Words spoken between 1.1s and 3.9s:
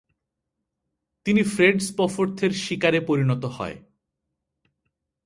তিনি ফ্রেড স্পফোর্থের শিকারে পরিণত হয়।